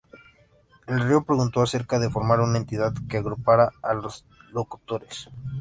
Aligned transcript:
Del 0.87 0.99
Río 0.99 1.21
preguntó 1.23 1.61
acerca 1.61 1.99
de 1.99 2.09
formar 2.09 2.39
una 2.39 2.57
entidad 2.57 2.91
que 3.07 3.17
agrupara 3.17 3.71
a 3.83 3.93
los 3.93 4.25
locutores. 4.51 5.29